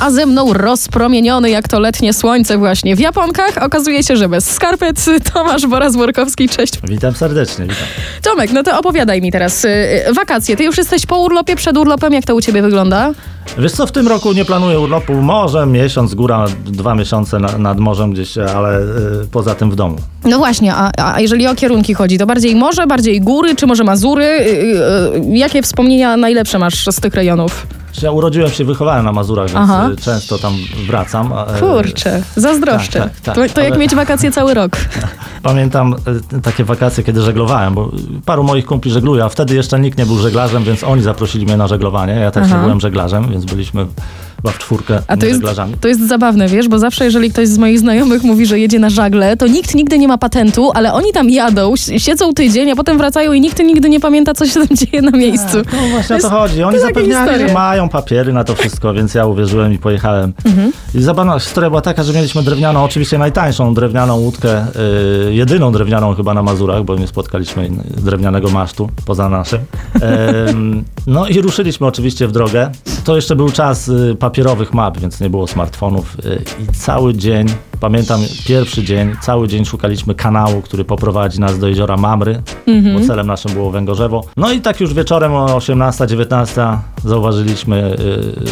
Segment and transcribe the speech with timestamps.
[0.00, 3.62] A ze mną rozpromieniony jak to letnie słońce właśnie w japonkach.
[3.62, 6.48] Okazuje się, że bez skarpet Tomasz Boraz-Workowski.
[6.48, 6.72] Cześć.
[6.88, 7.84] Witam serdecznie, witam.
[8.22, 9.64] Tomek, no to opowiadaj mi teraz.
[9.64, 9.68] y,
[10.08, 10.56] y, Wakacje.
[10.56, 12.12] Ty już jesteś po urlopie, przed urlopem.
[12.12, 13.12] Jak to u ciebie wygląda?
[13.58, 17.78] Wiesz co, w tym roku nie planuję urlopu, może miesiąc, góra, dwa miesiące na, nad
[17.78, 18.84] morzem gdzieś, ale y,
[19.32, 19.96] poza tym w domu.
[20.24, 23.84] No właśnie, a, a jeżeli o kierunki chodzi, to bardziej morze, bardziej góry, czy może
[23.84, 24.46] Mazury?
[25.32, 27.66] Jakie wspomnienia najlepsze masz z tych rejonów?
[28.02, 29.88] Ja urodziłem się, wychowałem na Mazurach, więc Aha.
[29.92, 30.52] y, często tam
[30.86, 31.32] wracam.
[31.56, 33.00] y, Kurczę, zazdroszczę.
[33.00, 34.76] tak, tak, to to jak ale- mieć wakacje cały rok.
[35.42, 35.94] Pamiętam
[36.32, 37.90] y, takie wakacje, kiedy żeglowałem, bo
[38.24, 41.56] paru moich kumpli żegluje, a wtedy jeszcze nikt nie był żeglarzem, więc oni zaprosili mnie
[41.56, 42.12] na żeglowanie.
[42.14, 42.56] Ja też Aha.
[42.56, 43.86] nie byłem żeglarzem, więc byliśmy
[44.46, 45.42] chyba w czwórkę A to jest,
[45.80, 48.90] to jest zabawne, wiesz, bo zawsze jeżeli ktoś z moich znajomych mówi, że jedzie na
[48.90, 52.98] żagle, to nikt nigdy nie ma patentu, ale oni tam jadą, siedzą tydzień, a potem
[52.98, 55.56] wracają i nikt nigdy nie pamięta, co się tam dzieje na miejscu.
[55.56, 56.62] No właśnie o jest- to chodzi.
[56.62, 57.48] Oni to zapewniali, historie.
[57.48, 60.32] że mają papiery na to wszystko, więc ja uwierzyłem i pojechałem.
[60.44, 60.72] Mhm.
[60.94, 64.66] I zabawna historia była taka, że mieliśmy drewnianą, oczywiście najtańszą drewnianą łódkę,
[65.28, 69.58] y, jedyną drewnianą chyba na Mazurach, bo nie spotkaliśmy drewnianego masztu poza naszym.
[71.06, 72.70] No i ruszyliśmy oczywiście w drogę.
[73.04, 77.46] To jeszcze był czas y, papierowych map, więc nie było smartfonów y, i cały dzień,
[77.80, 83.00] pamiętam pierwszy dzień, cały dzień szukaliśmy kanału, który poprowadzi nas do jeziora Mamry, Mhm.
[83.00, 84.24] bo celem naszym było Węgorzewo.
[84.36, 87.96] No i tak już wieczorem o 18-19 zauważyliśmy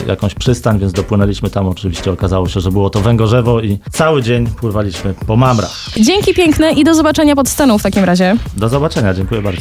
[0.04, 1.66] y, jakąś przystań, więc dopłynęliśmy tam.
[1.68, 5.76] Oczywiście okazało się, że było to Węgorzewo i cały dzień pływaliśmy po Mamrach.
[6.00, 8.36] Dzięki piękne i do zobaczenia pod sceną w takim razie.
[8.56, 9.60] Do zobaczenia, dziękuję bardzo.